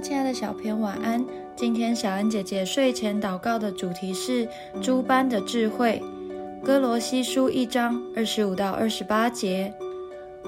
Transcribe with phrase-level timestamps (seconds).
[0.00, 1.22] 亲爱的小朋友，晚安。
[1.54, 4.48] 今天小恩姐姐睡前祷告的主题是
[4.80, 6.02] 诸般的智慧。
[6.64, 9.72] 哥罗西书一章二十五到二十八节，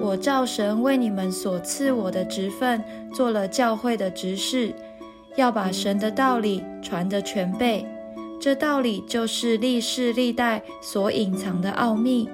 [0.00, 4.72] 我照神为你们所赐我的职分，做了教会的执事，
[5.36, 7.86] 要把神的道理传得全备。
[8.40, 12.26] 这道理就是历世历代所隐藏的奥秘，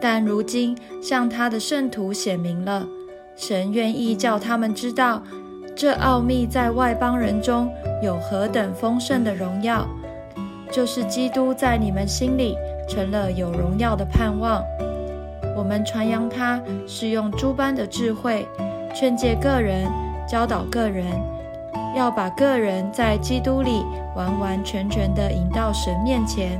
[0.00, 2.88] 但如今向他的圣徒显明了。
[3.36, 5.22] 神愿意叫他们知道。
[5.76, 7.70] 这奥秘在外邦人中
[8.02, 9.86] 有何等丰盛的荣耀，
[10.72, 12.56] 就是基督在你们心里
[12.88, 14.64] 成了有荣耀的盼望。
[15.54, 18.48] 我们传扬他是用诸般的智慧，
[18.94, 19.86] 劝诫个人，
[20.26, 21.04] 教导个人，
[21.94, 26.58] 要把个人在基督里完完全全的引到神面前。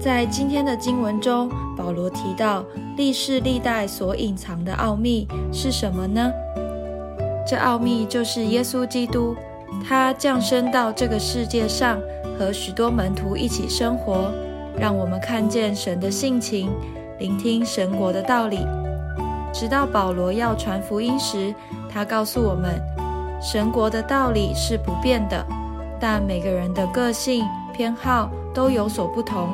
[0.00, 2.64] 在今天的经文中，保罗提到
[2.96, 6.30] 历世历代所隐藏的奥秘是什么呢？
[7.44, 9.34] 这奥秘就是耶稣基督，
[9.86, 11.98] 他降生到这个世界上，
[12.38, 14.30] 和许多门徒一起生活，
[14.78, 16.70] 让我们看见神的性情，
[17.18, 18.60] 聆听神国的道理。
[19.52, 21.52] 直到保罗要传福音时，
[21.92, 22.80] 他告诉我们，
[23.42, 25.44] 神国的道理是不变的，
[25.98, 29.48] 但每个人的个性偏好都有所不同。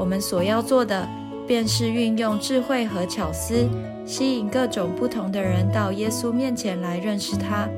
[0.00, 1.06] 我们所要做的，
[1.46, 3.68] 便是运用智慧和巧思。
[4.06, 7.68] 吸引各种不同的人到耶稣面前来认识他。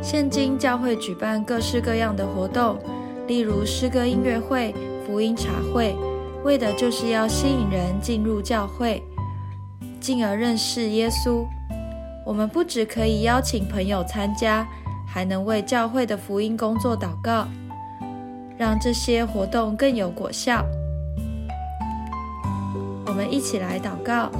[0.00, 2.78] 现今教会举办各式各样的活动，
[3.26, 4.74] 例如诗歌音乐会、
[5.06, 5.94] 福音茶会，
[6.42, 9.02] 为的就是要吸引人进入教会，
[10.00, 11.44] 进而认识耶稣。
[12.24, 14.66] 我们不只可以邀请朋友参加，
[15.06, 17.46] 还能为教会的福音工作祷告，
[18.58, 20.66] 让这些活动更有果效。
[23.06, 24.30] 我们一起来祷告。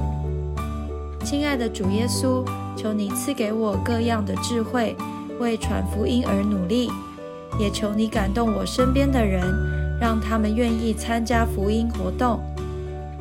[1.23, 2.43] 亲爱的主耶稣，
[2.75, 4.95] 求你赐给我各样的智慧，
[5.39, 6.89] 为传福音而努力；
[7.59, 9.41] 也求你感动我身边的人，
[9.99, 12.41] 让他们愿意参加福音活动，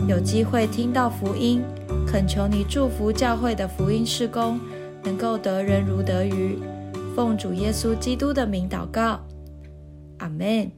[0.08, 1.62] 有机会听到福音。
[2.06, 4.58] 恳求你祝福教会的福音事工，
[5.04, 6.58] 能够得人如得鱼。
[7.14, 9.20] 奉主耶稣基督的名祷告，
[10.18, 10.70] 阿门。